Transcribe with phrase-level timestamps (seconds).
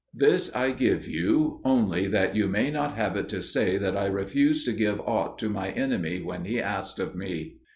[0.15, 4.07] This I give you only that you may not have it to say that I
[4.07, 7.57] refused to give aught to my enemy when he asked of me.'"